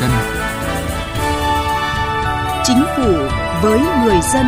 [0.00, 0.10] dân.
[2.64, 3.12] Chính phủ
[3.62, 4.46] với người dân.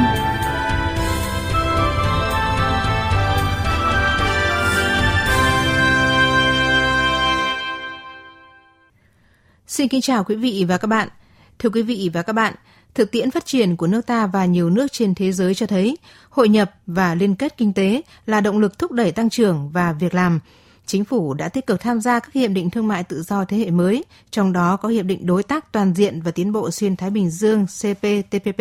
[9.66, 11.08] Xin kính chào quý vị và các bạn.
[11.58, 12.54] Thưa quý vị và các bạn,
[12.94, 15.96] thực tiễn phát triển của nước ta và nhiều nước trên thế giới cho thấy
[16.30, 19.92] hội nhập và liên kết kinh tế là động lực thúc đẩy tăng trưởng và
[19.92, 20.40] việc làm.
[20.86, 23.56] Chính phủ đã tích cực tham gia các hiệp định thương mại tự do thế
[23.56, 26.96] hệ mới, trong đó có Hiệp định Đối tác Toàn diện và Tiến bộ Xuyên
[26.96, 28.60] Thái Bình Dương CPTPP,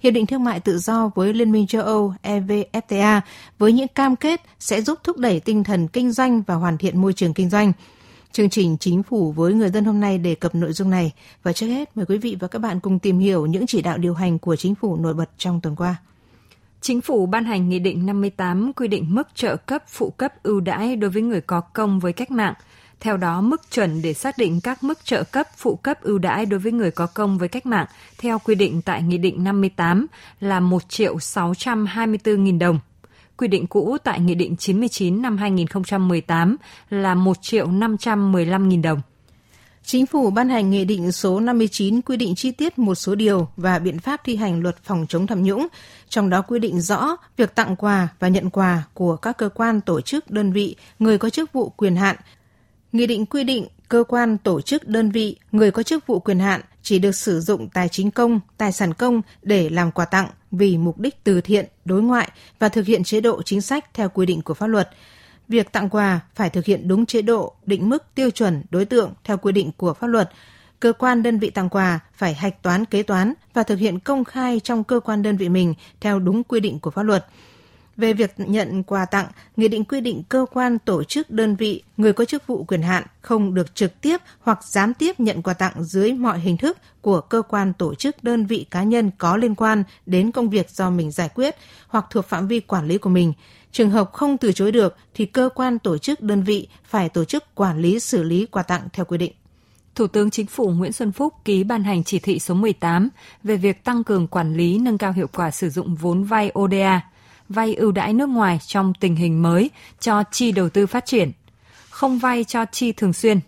[0.00, 3.20] Hiệp định Thương mại Tự do với Liên minh châu Âu EVFTA,
[3.58, 7.00] với những cam kết sẽ giúp thúc đẩy tinh thần kinh doanh và hoàn thiện
[7.00, 7.72] môi trường kinh doanh.
[8.32, 11.12] Chương trình Chính phủ với người dân hôm nay đề cập nội dung này
[11.42, 13.98] và trước hết mời quý vị và các bạn cùng tìm hiểu những chỉ đạo
[13.98, 15.96] điều hành của chính phủ nổi bật trong tuần qua.
[16.82, 20.60] Chính phủ ban hành Nghị định 58 quy định mức trợ cấp phụ cấp ưu
[20.60, 22.54] đãi đối với người có công với cách mạng.
[23.00, 26.46] Theo đó, mức chuẩn để xác định các mức trợ cấp phụ cấp ưu đãi
[26.46, 27.86] đối với người có công với cách mạng
[28.18, 30.06] theo quy định tại Nghị định 58
[30.40, 32.78] là 1 triệu 624 nghìn đồng
[33.36, 36.56] quy định cũ tại Nghị định 99 năm 2018
[36.90, 39.00] là 1 triệu 515 nghìn đồng.
[39.84, 43.48] Chính phủ ban hành Nghị định số 59 quy định chi tiết một số điều
[43.56, 45.66] và biện pháp thi hành luật phòng chống tham nhũng,
[46.08, 49.80] trong đó quy định rõ việc tặng quà và nhận quà của các cơ quan
[49.80, 52.16] tổ chức đơn vị, người có chức vụ quyền hạn.
[52.92, 56.38] Nghị định quy định cơ quan tổ chức đơn vị, người có chức vụ quyền
[56.38, 60.28] hạn chỉ được sử dụng tài chính công, tài sản công để làm quà tặng
[60.50, 64.08] vì mục đích từ thiện, đối ngoại và thực hiện chế độ chính sách theo
[64.08, 64.90] quy định của pháp luật.
[65.52, 69.12] Việc tặng quà phải thực hiện đúng chế độ, định mức, tiêu chuẩn, đối tượng
[69.24, 70.30] theo quy định của pháp luật.
[70.80, 74.24] Cơ quan đơn vị tặng quà phải hạch toán kế toán và thực hiện công
[74.24, 77.26] khai trong cơ quan đơn vị mình theo đúng quy định của pháp luật–
[77.96, 79.26] về việc nhận quà tặng,
[79.56, 82.82] Nghị định quy định cơ quan, tổ chức, đơn vị, người có chức vụ quyền
[82.82, 86.78] hạn không được trực tiếp hoặc gián tiếp nhận quà tặng dưới mọi hình thức
[87.00, 90.70] của cơ quan, tổ chức, đơn vị, cá nhân có liên quan đến công việc
[90.70, 91.56] do mình giải quyết
[91.88, 93.32] hoặc thuộc phạm vi quản lý của mình.
[93.72, 97.24] Trường hợp không từ chối được thì cơ quan, tổ chức, đơn vị phải tổ
[97.24, 99.32] chức quản lý xử lý quà tặng theo quy định.
[99.94, 103.08] Thủ tướng Chính phủ Nguyễn Xuân Phúc ký ban hành chỉ thị số 18
[103.42, 107.00] về việc tăng cường quản lý nâng cao hiệu quả sử dụng vốn vay ODA
[107.48, 111.32] vay ưu đãi nước ngoài trong tình hình mới cho chi đầu tư phát triển,
[111.90, 113.40] không vay cho chi thường xuyên,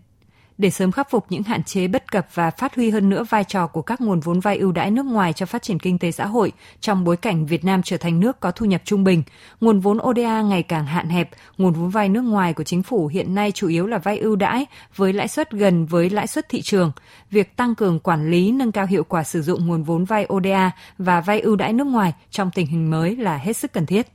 [0.59, 3.45] để sớm khắc phục những hạn chế bất cập và phát huy hơn nữa vai
[3.45, 6.13] trò của các nguồn vốn vay ưu đãi nước ngoài cho phát triển kinh tế
[6.13, 9.23] xã hội trong bối cảnh Việt Nam trở thành nước có thu nhập trung bình,
[9.61, 13.07] nguồn vốn ODA ngày càng hạn hẹp, nguồn vốn vay nước ngoài của chính phủ
[13.07, 14.67] hiện nay chủ yếu là vay ưu đãi
[14.97, 16.93] với lãi suất gần với lãi suất thị trường.
[17.31, 20.71] Việc tăng cường quản lý, nâng cao hiệu quả sử dụng nguồn vốn vay ODA
[20.99, 24.07] và vay ưu đãi nước ngoài trong tình hình mới là hết sức cần thiết.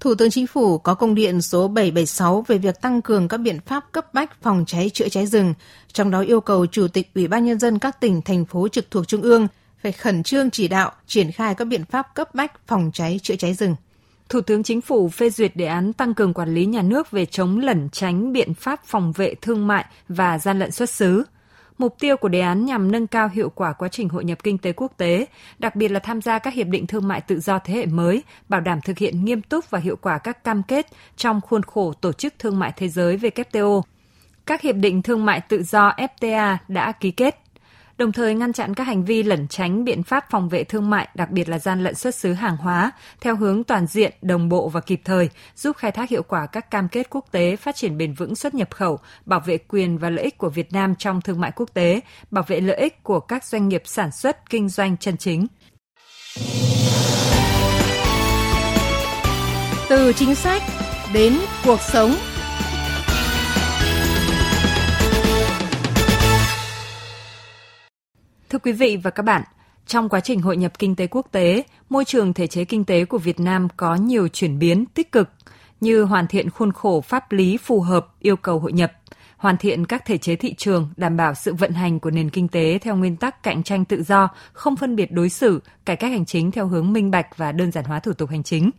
[0.00, 3.60] Thủ tướng Chính phủ có công điện số 776 về việc tăng cường các biện
[3.66, 5.54] pháp cấp bách phòng cháy chữa cháy rừng,
[5.92, 8.90] trong đó yêu cầu Chủ tịch Ủy ban Nhân dân các tỉnh, thành phố trực
[8.90, 9.48] thuộc Trung ương
[9.82, 13.36] phải khẩn trương chỉ đạo, triển khai các biện pháp cấp bách phòng cháy chữa
[13.36, 13.76] cháy rừng.
[14.28, 17.26] Thủ tướng Chính phủ phê duyệt đề án tăng cường quản lý nhà nước về
[17.26, 21.24] chống lẩn tránh biện pháp phòng vệ thương mại và gian lận xuất xứ–
[21.78, 24.58] Mục tiêu của đề án nhằm nâng cao hiệu quả quá trình hội nhập kinh
[24.58, 25.26] tế quốc tế,
[25.58, 28.22] đặc biệt là tham gia các hiệp định thương mại tự do thế hệ mới,
[28.48, 30.86] bảo đảm thực hiện nghiêm túc và hiệu quả các cam kết
[31.16, 33.82] trong khuôn khổ Tổ chức Thương mại Thế giới WTO.
[34.46, 37.40] Các hiệp định thương mại tự do FTA đã ký kết
[37.98, 41.08] đồng thời ngăn chặn các hành vi lẩn tránh biện pháp phòng vệ thương mại,
[41.14, 44.68] đặc biệt là gian lận xuất xứ hàng hóa, theo hướng toàn diện, đồng bộ
[44.68, 47.98] và kịp thời, giúp khai thác hiệu quả các cam kết quốc tế, phát triển
[47.98, 51.20] bền vững xuất nhập khẩu, bảo vệ quyền và lợi ích của Việt Nam trong
[51.20, 52.00] thương mại quốc tế,
[52.30, 55.46] bảo vệ lợi ích của các doanh nghiệp sản xuất, kinh doanh chân chính.
[59.88, 60.62] Từ chính sách
[61.12, 62.14] đến cuộc sống
[68.50, 69.42] Thưa quý vị và các bạn,
[69.86, 73.04] trong quá trình hội nhập kinh tế quốc tế, môi trường thể chế kinh tế
[73.04, 75.28] của Việt Nam có nhiều chuyển biến tích cực
[75.80, 78.92] như hoàn thiện khuôn khổ pháp lý phù hợp yêu cầu hội nhập,
[79.36, 82.48] hoàn thiện các thể chế thị trường đảm bảo sự vận hành của nền kinh
[82.48, 86.10] tế theo nguyên tắc cạnh tranh tự do, không phân biệt đối xử, cải cách
[86.10, 88.70] hành chính theo hướng minh bạch và đơn giản hóa thủ tục hành chính.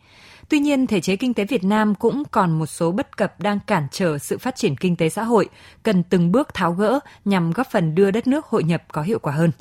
[0.49, 3.59] Tuy nhiên, thể chế kinh tế Việt Nam cũng còn một số bất cập đang
[3.67, 5.49] cản trở sự phát triển kinh tế xã hội,
[5.83, 9.19] cần từng bước tháo gỡ nhằm góp phần đưa đất nước hội nhập có hiệu
[9.19, 9.51] quả hơn.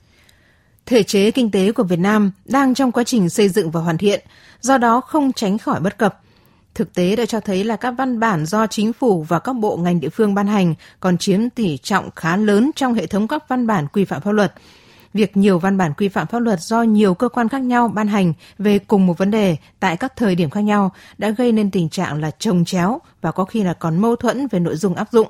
[0.86, 3.98] Thể chế kinh tế của Việt Nam đang trong quá trình xây dựng và hoàn
[3.98, 4.20] thiện,
[4.60, 6.20] do đó không tránh khỏi bất cập.
[6.74, 9.76] Thực tế đã cho thấy là các văn bản do chính phủ và các bộ
[9.76, 13.48] ngành địa phương ban hành còn chiếm tỷ trọng khá lớn trong hệ thống các
[13.48, 14.52] văn bản quy phạm pháp luật–
[15.14, 18.08] việc nhiều văn bản quy phạm pháp luật do nhiều cơ quan khác nhau ban
[18.08, 21.70] hành về cùng một vấn đề tại các thời điểm khác nhau đã gây nên
[21.70, 24.94] tình trạng là trồng chéo và có khi là còn mâu thuẫn về nội dung
[24.94, 25.28] áp dụng.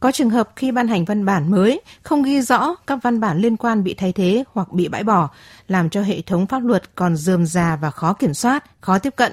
[0.00, 3.38] Có trường hợp khi ban hành văn bản mới không ghi rõ các văn bản
[3.38, 5.28] liên quan bị thay thế hoặc bị bãi bỏ,
[5.68, 9.16] làm cho hệ thống pháp luật còn dườm già và khó kiểm soát, khó tiếp
[9.16, 9.32] cận.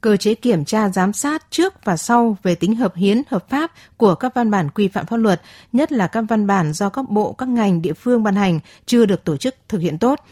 [0.00, 3.72] Cơ chế kiểm tra giám sát trước và sau về tính hợp hiến, hợp pháp
[3.96, 5.42] của các văn bản quy phạm pháp luật,
[5.72, 9.06] nhất là các văn bản do các bộ, các ngành, địa phương ban hành chưa
[9.06, 10.20] được tổ chức thực hiện tốt–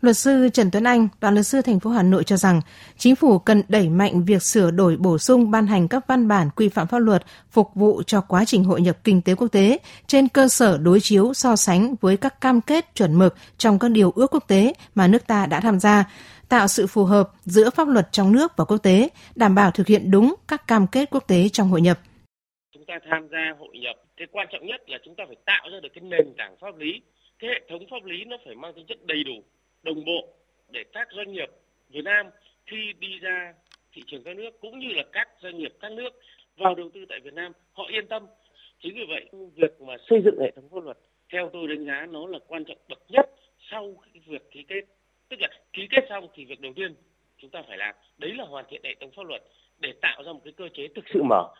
[0.00, 2.60] Luật sư Trần Tuấn Anh, đoàn luật sư thành phố Hà Nội cho rằng
[2.96, 6.50] chính phủ cần đẩy mạnh việc sửa đổi bổ sung ban hành các văn bản
[6.56, 9.78] quy phạm pháp luật phục vụ cho quá trình hội nhập kinh tế quốc tế
[10.06, 13.90] trên cơ sở đối chiếu so sánh với các cam kết chuẩn mực trong các
[13.90, 16.04] điều ước quốc tế mà nước ta đã tham gia,
[16.48, 19.86] tạo sự phù hợp giữa pháp luật trong nước và quốc tế, đảm bảo thực
[19.86, 21.98] hiện đúng các cam kết quốc tế trong hội nhập.
[22.74, 25.68] Chúng ta tham gia hội nhập, cái quan trọng nhất là chúng ta phải tạo
[25.72, 26.92] ra được cái nền tảng pháp lý,
[27.38, 29.42] cái hệ thống pháp lý nó phải mang tính chất đầy đủ
[29.82, 30.34] đồng bộ
[30.68, 31.48] để các doanh nghiệp
[31.88, 32.26] Việt Nam
[32.66, 33.54] khi đi ra
[33.92, 36.10] thị trường các nước cũng như là các doanh nghiệp các nước
[36.56, 38.26] vào đầu tư tại Việt Nam, họ yên tâm.
[38.80, 40.98] Chính vì vậy, việc mà xây dựng hệ thống pháp luật
[41.32, 43.26] theo tôi đánh giá nó là quan trọng bậc nhất
[43.70, 44.80] sau cái việc ký kết.
[45.28, 46.94] Tức là ký kết xong thì việc đầu tiên
[47.38, 49.42] chúng ta phải làm, đấy là hoàn thiện hệ thống pháp luật
[49.78, 51.54] để tạo ra một cái cơ chế thực sự mở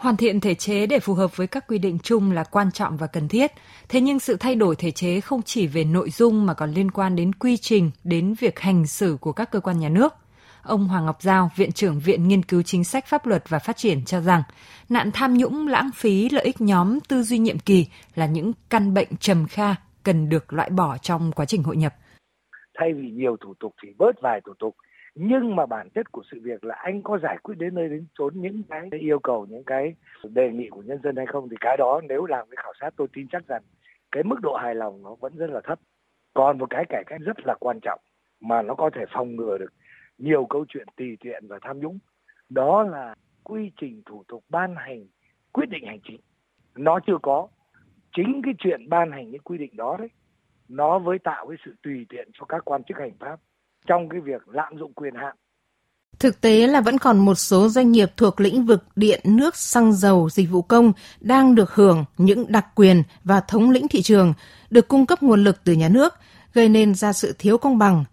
[0.00, 2.96] Hoàn thiện thể chế để phù hợp với các quy định chung là quan trọng
[2.96, 3.52] và cần thiết.
[3.88, 6.90] Thế nhưng sự thay đổi thể chế không chỉ về nội dung mà còn liên
[6.90, 10.14] quan đến quy trình, đến việc hành xử của các cơ quan nhà nước.
[10.62, 13.76] Ông Hoàng Ngọc Giao, Viện trưởng Viện Nghiên cứu Chính sách Pháp luật và Phát
[13.76, 14.42] triển cho rằng,
[14.88, 18.94] nạn tham nhũng, lãng phí, lợi ích nhóm, tư duy nhiệm kỳ là những căn
[18.94, 21.94] bệnh trầm kha cần được loại bỏ trong quá trình hội nhập.
[22.78, 24.76] Thay vì nhiều thủ tục thì bớt vài thủ tục,
[25.14, 28.06] nhưng mà bản chất của sự việc là anh có giải quyết đến nơi đến
[28.18, 31.56] chốn những cái yêu cầu, những cái đề nghị của nhân dân hay không thì
[31.60, 33.62] cái đó nếu làm cái khảo sát tôi tin chắc rằng
[34.12, 35.80] cái mức độ hài lòng nó vẫn rất là thấp.
[36.34, 38.00] Còn một cái cải cách rất là quan trọng
[38.40, 39.72] mà nó có thể phòng ngừa được
[40.18, 41.98] nhiều câu chuyện tùy tiện và tham nhũng,
[42.48, 43.14] đó là
[43.44, 45.06] quy trình thủ tục ban hành
[45.52, 46.20] quyết định hành chính.
[46.74, 47.48] Nó chưa có.
[48.16, 50.10] Chính cái chuyện ban hành những quy định đó đấy,
[50.68, 53.40] nó với tạo cái sự tùy tiện cho các quan chức hành pháp
[53.86, 55.36] trong cái việc lạm dụng quyền hạn.
[56.18, 59.92] Thực tế là vẫn còn một số doanh nghiệp thuộc lĩnh vực điện, nước, xăng
[59.92, 64.34] dầu, dịch vụ công đang được hưởng những đặc quyền và thống lĩnh thị trường,
[64.70, 66.14] được cung cấp nguồn lực từ nhà nước,
[66.52, 68.04] gây nên ra sự thiếu công bằng.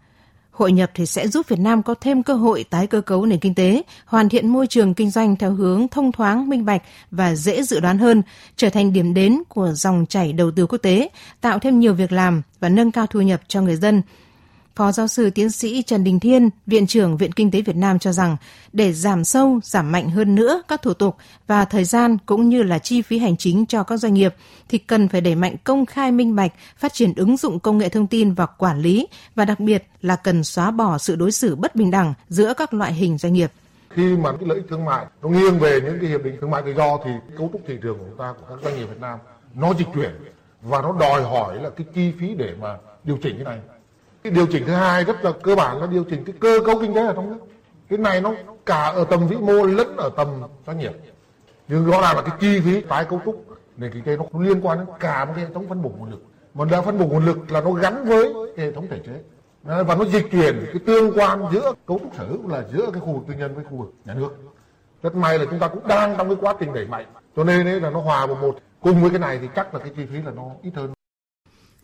[0.50, 3.38] Hội nhập thì sẽ giúp Việt Nam có thêm cơ hội tái cơ cấu nền
[3.38, 7.34] kinh tế, hoàn thiện môi trường kinh doanh theo hướng thông thoáng, minh bạch và
[7.34, 8.22] dễ dự đoán hơn,
[8.56, 11.08] trở thành điểm đến của dòng chảy đầu tư quốc tế,
[11.40, 14.02] tạo thêm nhiều việc làm và nâng cao thu nhập cho người dân,
[14.78, 17.98] Phó giáo sư tiến sĩ Trần Đình Thiên, Viện trưởng Viện Kinh tế Việt Nam
[17.98, 18.36] cho rằng
[18.72, 21.16] để giảm sâu, giảm mạnh hơn nữa các thủ tục
[21.46, 24.34] và thời gian cũng như là chi phí hành chính cho các doanh nghiệp
[24.68, 27.88] thì cần phải đẩy mạnh công khai minh bạch, phát triển ứng dụng công nghệ
[27.88, 31.56] thông tin và quản lý và đặc biệt là cần xóa bỏ sự đối xử
[31.56, 33.52] bất bình đẳng giữa các loại hình doanh nghiệp.
[33.90, 36.50] Khi mà cái lợi ích thương mại nó nghiêng về những cái hiệp định thương
[36.50, 38.86] mại tự do thì cấu trúc thị trường của chúng ta của các doanh nghiệp
[38.86, 39.18] Việt Nam
[39.54, 40.10] nó dịch chuyển
[40.62, 43.58] và nó đòi hỏi là cái chi phí để mà điều chỉnh cái này
[44.22, 46.78] cái điều chỉnh thứ hai rất là cơ bản là điều chỉnh cái cơ cấu
[46.80, 47.38] kinh tế ở trong nước.
[47.88, 48.34] Cái này nó
[48.66, 50.28] cả ở tầm vĩ mô lẫn ở tầm
[50.66, 50.92] doanh nghiệp.
[51.68, 53.44] Nhưng rõ ràng là cái chi phí tái cấu trúc
[53.76, 56.10] nền kinh tế nó liên quan đến cả một cái hệ thống phân bổ nguồn
[56.10, 56.22] lực.
[56.54, 59.20] Mà đã phân bổ nguồn lực là nó gắn với hệ thống thể chế.
[59.62, 63.00] Và nó dịch chuyển cái tương quan giữa cấu trúc sở hữu là giữa cái
[63.00, 64.30] khu vực tư nhân với khu vực nhà nước.
[65.02, 67.06] Rất may là chúng ta cũng đang trong cái quá trình đẩy mạnh.
[67.36, 68.58] Cho nên là nó hòa vào một.
[68.80, 70.92] Cùng với cái này thì chắc là cái chi phí là nó ít hơn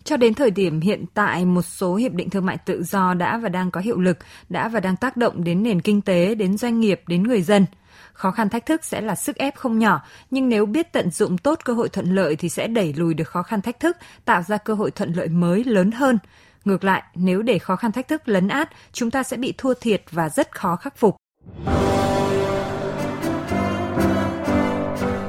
[0.05, 3.39] cho đến thời điểm hiện tại, một số hiệp định thương mại tự do đã
[3.39, 4.19] và đang có hiệu lực,
[4.49, 7.67] đã và đang tác động đến nền kinh tế, đến doanh nghiệp, đến người dân.
[8.13, 11.39] Khó khăn thách thức sẽ là sức ép không nhỏ, nhưng nếu biết tận dụng
[11.39, 14.43] tốt cơ hội thuận lợi thì sẽ đẩy lùi được khó khăn thách thức, tạo
[14.43, 16.19] ra cơ hội thuận lợi mới lớn hơn.
[16.65, 19.75] Ngược lại, nếu để khó khăn thách thức lấn át, chúng ta sẽ bị thua
[19.75, 21.17] thiệt và rất khó khắc phục.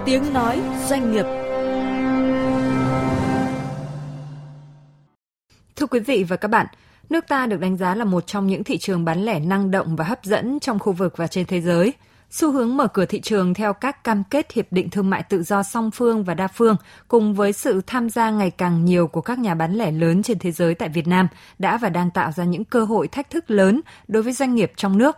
[0.05, 1.44] Tiếng nói doanh nghiệp
[5.85, 6.67] Thưa quý vị và các bạn,
[7.09, 9.95] nước ta được đánh giá là một trong những thị trường bán lẻ năng động
[9.95, 11.93] và hấp dẫn trong khu vực và trên thế giới.
[12.31, 15.43] Xu hướng mở cửa thị trường theo các cam kết hiệp định thương mại tự
[15.43, 16.75] do song phương và đa phương
[17.07, 20.39] cùng với sự tham gia ngày càng nhiều của các nhà bán lẻ lớn trên
[20.39, 21.27] thế giới tại Việt Nam
[21.59, 24.71] đã và đang tạo ra những cơ hội thách thức lớn đối với doanh nghiệp
[24.75, 25.17] trong nước.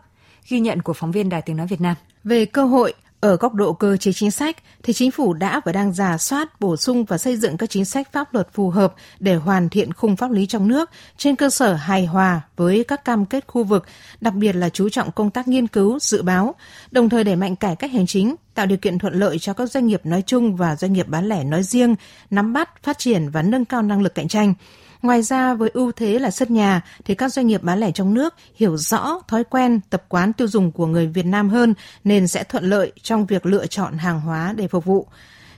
[0.50, 1.96] Ghi nhận của phóng viên Đài Tiếng Nói Việt Nam.
[2.24, 5.72] Về cơ hội, ở góc độ cơ chế chính sách thì chính phủ đã và
[5.72, 8.94] đang giả soát, bổ sung và xây dựng các chính sách pháp luật phù hợp
[9.20, 13.06] để hoàn thiện khung pháp lý trong nước trên cơ sở hài hòa với các
[13.06, 13.86] cam kết khu vực,
[14.22, 16.56] đặc biệt là chú trọng công tác nghiên cứu, dự báo,
[16.92, 19.72] đồng thời đẩy mạnh cải cách hành chính, tạo điều kiện thuận lợi cho các
[19.72, 21.96] doanh nghiệp nói chung và doanh nghiệp bán lẻ nói riêng
[22.30, 24.54] nắm bắt, phát triển và nâng cao năng lực cạnh tranh.
[25.02, 28.14] Ngoài ra với ưu thế là sân nhà thì các doanh nghiệp bán lẻ trong
[28.14, 31.74] nước hiểu rõ thói quen, tập quán tiêu dùng của người Việt Nam hơn
[32.04, 35.08] nên sẽ thuận lợi trong việc lựa chọn hàng hóa để phục vụ.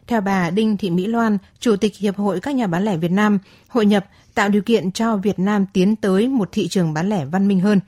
[0.07, 3.11] Theo bà Đinh Thị Mỹ Loan, Chủ tịch Hiệp hội các nhà bán lẻ Việt
[3.11, 7.09] Nam, hội nhập tạo điều kiện cho Việt Nam tiến tới một thị trường bán
[7.09, 7.79] lẻ văn minh hơn.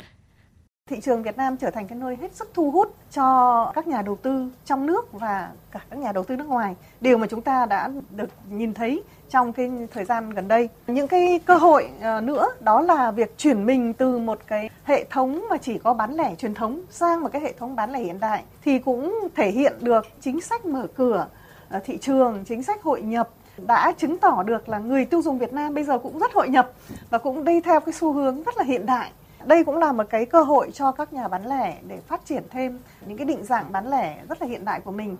[0.91, 4.01] Thị trường Việt Nam trở thành cái nơi hết sức thu hút cho các nhà
[4.01, 6.75] đầu tư trong nước và cả các nhà đầu tư nước ngoài.
[7.01, 10.69] Điều mà chúng ta đã được nhìn thấy trong cái thời gian gần đây.
[10.87, 15.05] Những cái cơ hội ờ, nữa đó là việc chuyển mình từ một cái hệ
[15.09, 17.99] thống mà chỉ có bán lẻ truyền thống sang một cái hệ thống bán lẻ
[17.99, 21.27] hiện đại thì cũng thể hiện được chính sách mở cửa
[21.69, 25.37] ờ, thị trường, chính sách hội nhập đã chứng tỏ được là người tiêu dùng
[25.37, 26.71] Việt Nam bây giờ cũng rất hội nhập
[27.09, 29.11] và cũng đi theo cái xu hướng rất là hiện đại.
[29.45, 32.43] Đây cũng là một cái cơ hội cho các nhà bán lẻ để phát triển
[32.51, 35.17] thêm những cái định dạng bán lẻ rất là hiện đại của mình.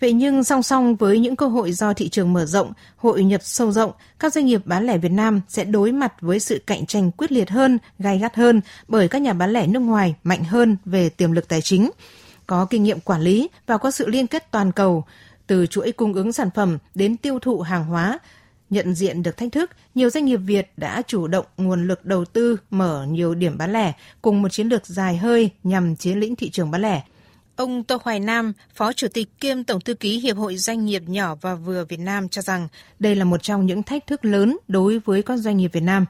[0.00, 3.40] Vậy nhưng song song với những cơ hội do thị trường mở rộng, hội nhập
[3.44, 6.86] sâu rộng, các doanh nghiệp bán lẻ Việt Nam sẽ đối mặt với sự cạnh
[6.86, 10.44] tranh quyết liệt hơn, gai gắt hơn bởi các nhà bán lẻ nước ngoài mạnh
[10.44, 11.90] hơn về tiềm lực tài chính,
[12.46, 15.04] có kinh nghiệm quản lý và có sự liên kết toàn cầu,
[15.46, 18.18] từ chuỗi cung ứng sản phẩm đến tiêu thụ hàng hóa.
[18.70, 22.24] Nhận diện được thách thức, nhiều doanh nghiệp Việt đã chủ động nguồn lực đầu
[22.24, 23.92] tư mở nhiều điểm bán lẻ
[24.22, 27.02] cùng một chiến lược dài hơi nhằm chiếm lĩnh thị trường bán lẻ.
[27.56, 31.02] Ông Tô Hoài Nam, Phó Chủ tịch kiêm Tổng thư ký Hiệp hội Doanh nghiệp
[31.06, 32.68] nhỏ và vừa Việt Nam cho rằng
[32.98, 36.04] đây là một trong những thách thức lớn đối với các doanh nghiệp Việt Nam.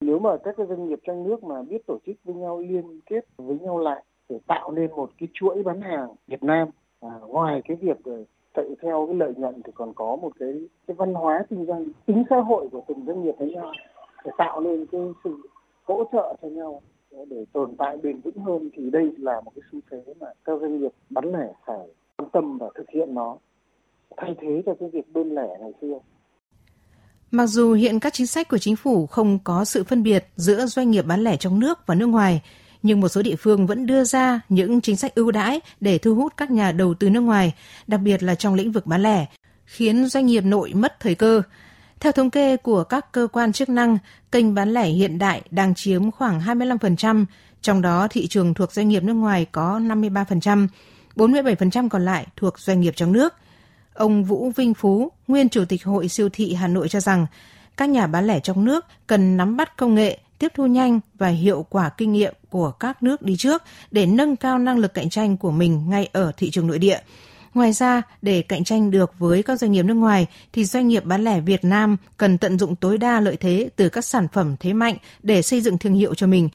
[0.00, 3.20] Nếu mà các doanh nghiệp trong nước mà biết tổ chức với nhau liên kết
[3.36, 6.68] với nhau lại để tạo nên một cái chuỗi bán hàng Việt Nam
[7.00, 7.96] à, ngoài cái việc
[8.56, 10.52] chạy theo cái lợi nhuận thì còn có một cái
[10.86, 13.72] cái văn hóa kinh doanh tính xã hội của từng doanh nghiệp với nhau
[14.24, 15.36] để tạo nên cái sự
[15.84, 19.52] hỗ trợ cho nhau ờ, để tồn tại bền vững hơn thì đây là một
[19.54, 21.86] cái xu thế mà các doanh nghiệp bán lẻ phải
[22.16, 23.36] quan tâm và thực hiện nó
[24.16, 25.98] thay thế cho cái việc đơn lẻ ngày xưa.
[27.30, 30.66] Mặc dù hiện các chính sách của chính phủ không có sự phân biệt giữa
[30.66, 32.42] doanh nghiệp bán lẻ trong nước và nước ngoài,
[32.82, 36.14] nhưng một số địa phương vẫn đưa ra những chính sách ưu đãi để thu
[36.14, 37.54] hút các nhà đầu tư nước ngoài,
[37.86, 39.26] đặc biệt là trong lĩnh vực bán lẻ,
[39.64, 41.42] khiến doanh nghiệp nội mất thời cơ.
[42.00, 43.98] Theo thống kê của các cơ quan chức năng,
[44.32, 47.24] kênh bán lẻ hiện đại đang chiếm khoảng 25%,
[47.62, 50.68] trong đó thị trường thuộc doanh nghiệp nước ngoài có 53%,
[51.16, 53.34] 47% còn lại thuộc doanh nghiệp trong nước.
[53.94, 57.26] Ông Vũ Vinh Phú, nguyên chủ tịch Hội siêu thị Hà Nội cho rằng,
[57.76, 61.28] các nhà bán lẻ trong nước cần nắm bắt công nghệ, tiếp thu nhanh và
[61.28, 65.08] hiệu quả kinh nghiệm của các nước đi trước để nâng cao năng lực cạnh
[65.10, 66.98] tranh của mình ngay ở thị trường nội địa.
[67.54, 71.02] Ngoài ra, để cạnh tranh được với các doanh nghiệp nước ngoài, thì doanh nghiệp
[71.04, 74.56] bán lẻ Việt Nam cần tận dụng tối đa lợi thế từ các sản phẩm
[74.60, 76.48] thế mạnh để xây dựng thương hiệu cho mình.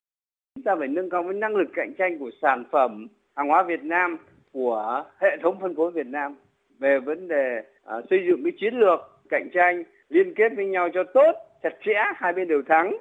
[0.55, 3.63] Chúng ta phải nâng cao cái năng lực cạnh tranh của sản phẩm hàng hóa
[3.67, 4.17] Việt Nam,
[4.53, 6.35] của hệ thống phân phối Việt Nam
[6.79, 7.59] về vấn đề
[7.97, 11.31] uh, xây dựng cái chiến lược cạnh tranh liên kết với nhau cho tốt,
[11.63, 12.97] chặt chẽ, hai bên đều thắng.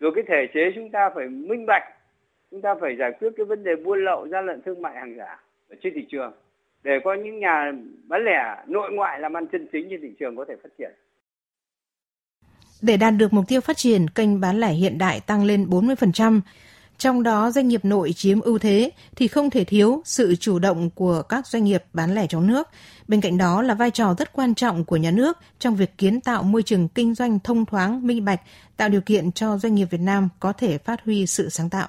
[0.00, 1.82] Rồi cái thể chế chúng ta phải minh bạch,
[2.50, 5.14] chúng ta phải giải quyết cái vấn đề buôn lậu, gian lận thương mại hàng
[5.16, 6.32] giả ở trên thị trường
[6.82, 7.72] để có những nhà
[8.08, 10.90] bán lẻ nội ngoại làm ăn chân chính trên thị trường có thể phát triển.
[12.82, 16.40] Để đạt được mục tiêu phát triển, kênh bán lẻ hiện đại tăng lên 40%,
[17.00, 20.90] trong đó doanh nghiệp nội chiếm ưu thế thì không thể thiếu sự chủ động
[20.90, 22.68] của các doanh nghiệp bán lẻ trong nước.
[23.08, 26.20] Bên cạnh đó là vai trò rất quan trọng của nhà nước trong việc kiến
[26.20, 28.40] tạo môi trường kinh doanh thông thoáng, minh bạch,
[28.76, 31.88] tạo điều kiện cho doanh nghiệp Việt Nam có thể phát huy sự sáng tạo.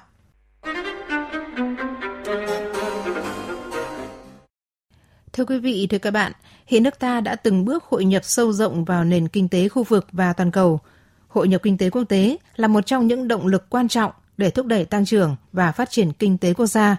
[5.32, 6.32] Thưa quý vị, thưa các bạn,
[6.66, 9.82] hiện nước ta đã từng bước hội nhập sâu rộng vào nền kinh tế khu
[9.82, 10.80] vực và toàn cầu.
[11.28, 14.12] Hội nhập kinh tế quốc tế là một trong những động lực quan trọng
[14.42, 16.96] để thúc đẩy tăng trưởng và phát triển kinh tế quốc gia.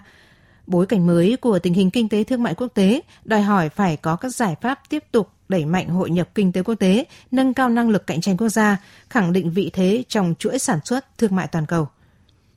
[0.66, 3.96] Bối cảnh mới của tình hình kinh tế thương mại quốc tế đòi hỏi phải
[3.96, 7.54] có các giải pháp tiếp tục đẩy mạnh hội nhập kinh tế quốc tế, nâng
[7.54, 8.76] cao năng lực cạnh tranh quốc gia,
[9.10, 11.88] khẳng định vị thế trong chuỗi sản xuất thương mại toàn cầu.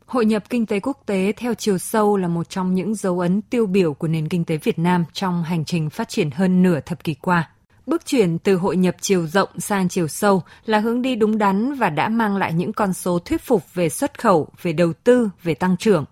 [0.06, 3.42] Hội nhập kinh tế quốc tế theo chiều sâu là một trong những dấu ấn
[3.42, 6.80] tiêu biểu của nền kinh tế Việt Nam trong hành trình phát triển hơn nửa
[6.80, 7.50] thập kỷ qua.
[7.88, 11.74] Bước chuyển từ hội nhập chiều rộng sang chiều sâu là hướng đi đúng đắn
[11.74, 15.30] và đã mang lại những con số thuyết phục về xuất khẩu, về đầu tư,
[15.44, 16.06] về tăng trưởng.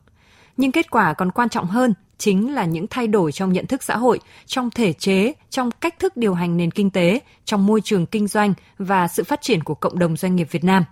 [0.57, 3.83] Nhưng kết quả còn quan trọng hơn chính là những thay đổi trong nhận thức
[3.83, 7.81] xã hội, trong thể chế, trong cách thức điều hành nền kinh tế, trong môi
[7.81, 10.83] trường kinh doanh và sự phát triển của cộng đồng doanh nghiệp Việt Nam.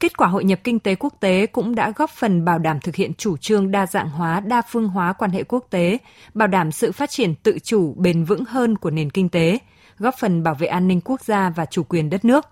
[0.00, 2.94] Kết quả hội nhập kinh tế quốc tế cũng đã góp phần bảo đảm thực
[2.94, 5.98] hiện chủ trương đa dạng hóa, đa phương hóa quan hệ quốc tế,
[6.34, 9.58] bảo đảm sự phát triển tự chủ bền vững hơn của nền kinh tế,
[10.02, 12.44] góp phần bảo vệ an ninh quốc gia và chủ quyền đất nước.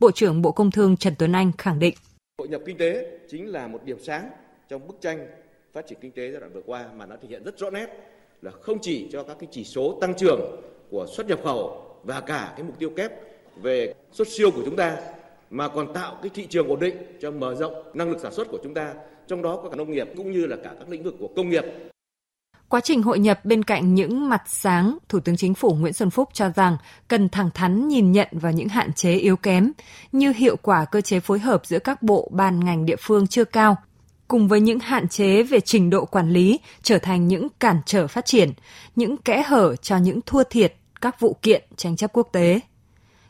[0.00, 1.94] Bộ trưởng Bộ Công Thương Trần Tuấn Anh khẳng định.
[2.38, 4.30] Hội nhập kinh tế chính là một điểm sáng
[4.68, 5.26] trong bức tranh
[5.72, 7.86] phát triển kinh tế giai đoạn vừa qua mà nó thể hiện rất rõ nét
[8.42, 10.40] là không chỉ cho các cái chỉ số tăng trưởng
[10.90, 13.12] của xuất nhập khẩu và cả cái mục tiêu kép
[13.62, 14.96] về xuất siêu của chúng ta
[15.50, 18.48] mà còn tạo cái thị trường ổn định cho mở rộng năng lực sản xuất
[18.48, 18.94] của chúng ta,
[19.26, 21.50] trong đó có cả nông nghiệp cũng như là cả các lĩnh vực của công
[21.50, 21.64] nghiệp.
[22.70, 26.10] Quá trình hội nhập bên cạnh những mặt sáng, Thủ tướng Chính phủ Nguyễn Xuân
[26.10, 26.76] Phúc cho rằng
[27.08, 29.72] cần thẳng thắn nhìn nhận vào những hạn chế yếu kém,
[30.12, 33.44] như hiệu quả cơ chế phối hợp giữa các bộ ban ngành địa phương chưa
[33.44, 33.76] cao,
[34.28, 38.06] cùng với những hạn chế về trình độ quản lý trở thành những cản trở
[38.06, 38.52] phát triển,
[38.96, 42.60] những kẽ hở cho những thua thiệt các vụ kiện tranh chấp quốc tế.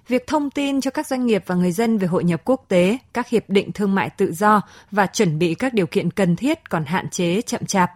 [0.09, 2.99] Việc thông tin cho các doanh nghiệp và người dân về hội nhập quốc tế,
[3.13, 6.71] các hiệp định thương mại tự do và chuẩn bị các điều kiện cần thiết
[6.71, 7.91] còn hạn chế chậm chạp.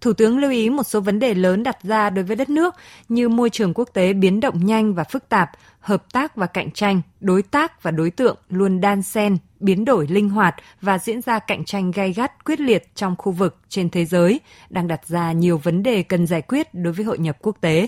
[0.00, 2.74] Thủ tướng lưu ý một số vấn đề lớn đặt ra đối với đất nước
[3.08, 5.50] như môi trường quốc tế biến động nhanh và phức tạp,
[5.80, 10.06] hợp tác và cạnh tranh, đối tác và đối tượng luôn đan xen, biến đổi
[10.06, 13.90] linh hoạt và diễn ra cạnh tranh gay gắt quyết liệt trong khu vực trên
[13.90, 14.40] thế giới,
[14.70, 17.86] đang đặt ra nhiều vấn đề cần giải quyết đối với hội nhập quốc tế.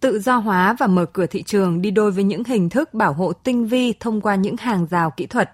[0.00, 3.12] Tự do hóa và mở cửa thị trường đi đôi với những hình thức bảo
[3.12, 5.50] hộ tinh vi thông qua những hàng rào kỹ thuật.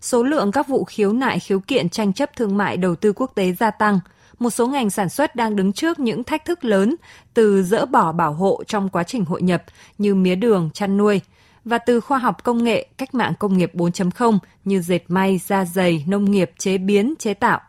[0.00, 3.32] Số lượng các vụ khiếu nại khiếu kiện tranh chấp thương mại đầu tư quốc
[3.34, 4.00] tế gia tăng–
[4.38, 6.96] một số ngành sản xuất đang đứng trước những thách thức lớn
[7.34, 9.64] từ dỡ bỏ bảo hộ trong quá trình hội nhập
[9.98, 11.20] như mía đường, chăn nuôi
[11.64, 15.64] và từ khoa học công nghệ, cách mạng công nghiệp 4.0 như dệt may, da
[15.64, 17.60] dày, nông nghiệp, chế biến, chế tạo.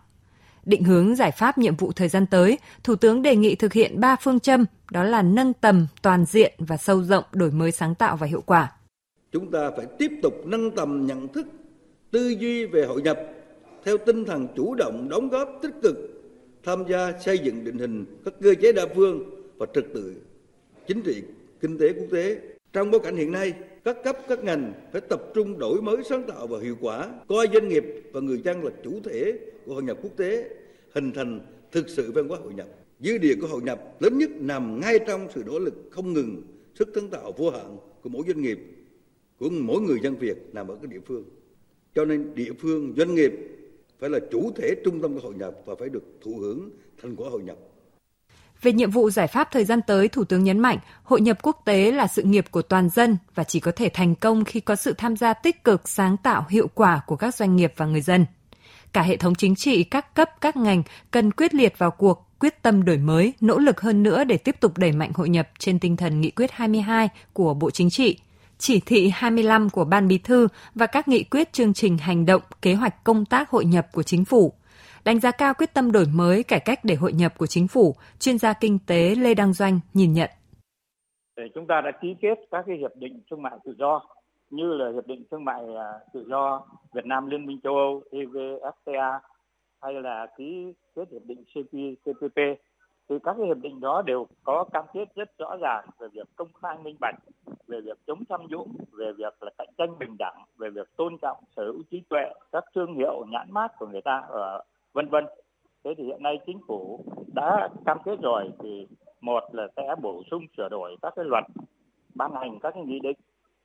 [0.66, 4.00] Định hướng giải pháp nhiệm vụ thời gian tới, Thủ tướng đề nghị thực hiện
[4.00, 7.96] ba phương châm, đó là nâng tầm, toàn diện và sâu rộng đổi mới sáng
[7.96, 8.72] tạo và hiệu quả.
[9.32, 11.48] Chúng ta phải tiếp tục nâng tầm nhận thức,
[12.12, 13.20] tư duy về hội nhập
[13.86, 16.19] theo tinh thần chủ động đóng góp tích cực
[16.64, 20.16] tham gia xây dựng định hình các cơ chế đa phương và trật tự
[20.88, 21.22] chính trị,
[21.62, 22.40] kinh tế quốc tế.
[22.74, 26.24] Trong bối cảnh hiện nay, các cấp, các ngành phải tập trung đổi mới sáng
[26.24, 29.84] tạo và hiệu quả, coi doanh nghiệp và người dân là chủ thể của hội
[29.84, 30.50] nhập quốc tế,
[30.94, 31.40] hình thành
[31.72, 32.68] thực sự văn hóa hội nhập.
[33.00, 36.42] Dư địa của hội nhập lớn nhất nằm ngay trong sự nỗ lực không ngừng,
[36.76, 38.60] sức sáng tạo vô hạn của mỗi doanh nghiệp,
[39.38, 41.24] của mỗi người dân Việt nằm ở các địa phương.
[41.96, 43.34] Cho nên địa phương, doanh nghiệp
[44.00, 46.70] phải là chủ thể trung tâm của hội nhập và phải được thụ hưởng
[47.02, 47.58] thành quả hội nhập.
[48.62, 51.62] Về nhiệm vụ giải pháp thời gian tới, Thủ tướng nhấn mạnh, hội nhập quốc
[51.66, 54.76] tế là sự nghiệp của toàn dân và chỉ có thể thành công khi có
[54.76, 58.02] sự tham gia tích cực, sáng tạo, hiệu quả của các doanh nghiệp và người
[58.02, 58.26] dân.
[58.94, 62.62] Cả hệ thống chính trị, các cấp, các ngành cần quyết liệt vào cuộc, quyết
[62.62, 65.80] tâm đổi mới, nỗ lực hơn nữa để tiếp tục đẩy mạnh hội nhập trên
[65.80, 68.18] tinh thần nghị quyết 22 của Bộ Chính trị–
[68.60, 72.42] chỉ thị 25 của Ban Bí thư và các nghị quyết chương trình hành động,
[72.62, 74.54] kế hoạch công tác hội nhập của chính phủ.
[75.06, 77.96] Đánh giá cao quyết tâm đổi mới, cải cách để hội nhập của chính phủ,
[78.20, 80.30] chuyên gia kinh tế Lê Đăng Doanh nhìn nhận.
[81.56, 84.02] Chúng ta đã ký kết các cái hiệp định thương mại tự do
[84.50, 88.04] như là hiệp định thương mại à, tự do Việt Nam Liên minh châu Âu
[88.12, 89.20] EVFTA
[89.82, 92.38] hay là ký kết hiệp định CPTPP
[93.10, 96.28] thì các cái hiệp định đó đều có cam kết rất rõ ràng về việc
[96.36, 97.16] công khai, minh bạch,
[97.68, 101.18] về việc chống tham nhũng, về việc là cạnh tranh bình đẳng, về việc tôn
[101.22, 105.10] trọng sở hữu trí tuệ, các thương hiệu, nhãn mát của người ta ở vân
[105.10, 105.26] vân.
[105.84, 108.88] Thế thì hiện nay chính phủ đã cam kết rồi thì
[109.22, 111.44] một là sẽ bổ sung sửa đổi các cái luật
[112.16, 113.18] ban hành các cái nghị định.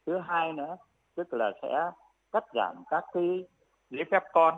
[0.06, 0.76] Thứ hai nữa,
[1.14, 1.90] tức là sẽ
[2.32, 3.44] cắt giảm các cái
[3.90, 4.54] giấy phép con,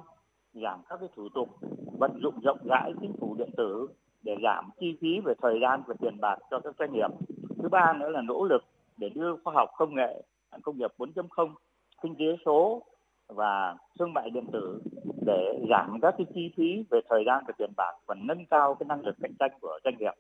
[0.55, 1.49] giảm các cái thủ tục
[1.99, 3.89] vận dụng rộng rãi chính phủ điện tử
[4.27, 7.11] để giảm chi phí về thời gian và tiền bạc cho các doanh nghiệp.
[7.63, 8.65] Thứ ba nữa là nỗ lực
[8.97, 10.23] để đưa khoa học công nghệ,
[10.63, 11.55] công nghiệp 4.0,
[12.03, 12.83] kinh tế số
[13.29, 14.83] và thương mại điện tử
[15.27, 18.75] để giảm các cái chi phí về thời gian và tiền bạc và nâng cao
[18.75, 20.15] cái năng lực cạnh tranh của doanh nghiệp.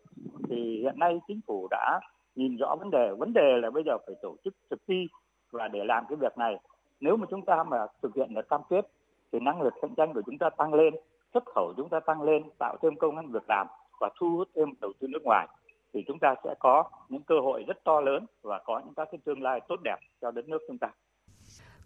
[0.48, 2.00] Thì hiện nay chính phủ đã
[2.34, 5.06] nhìn rõ vấn đề, vấn đề là bây giờ phải tổ chức thực thi
[5.52, 6.56] và để làm cái việc này
[7.00, 8.86] nếu mà chúng ta mà thực hiện được cam kết
[9.32, 10.94] thì năng lực cạnh tranh của chúng ta tăng lên
[11.34, 13.66] xuất khẩu chúng ta tăng lên tạo thêm công ăn việc làm
[14.00, 15.48] và thu hút thêm đầu tư nước ngoài
[15.94, 19.08] thì chúng ta sẽ có những cơ hội rất to lớn và có những các
[19.12, 20.88] cái tương lai tốt đẹp cho đất nước chúng ta.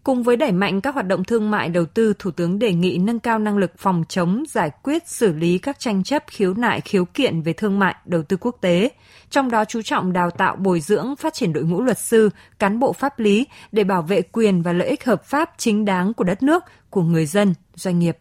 [0.04, 2.98] Cùng với đẩy mạnh các hoạt động thương mại đầu tư, Thủ tướng đề nghị
[2.98, 6.80] nâng cao năng lực phòng chống, giải quyết, xử lý các tranh chấp khiếu nại
[6.80, 8.90] khiếu kiện về thương mại, đầu tư quốc tế,
[9.30, 12.78] trong đó chú trọng đào tạo bồi dưỡng, phát triển đội ngũ luật sư, cán
[12.78, 16.24] bộ pháp lý để bảo vệ quyền và lợi ích hợp pháp chính đáng của
[16.24, 18.16] đất nước, của người dân, doanh nghiệp.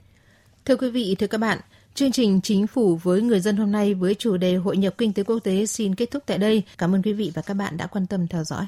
[0.65, 1.59] Thưa quý vị, thưa các bạn,
[1.99, 5.13] Chương trình Chính phủ với người dân hôm nay với chủ đề Hội nhập kinh
[5.13, 6.63] tế quốc tế xin kết thúc tại đây.
[6.77, 8.65] Cảm ơn quý vị và các bạn đã quan tâm theo dõi.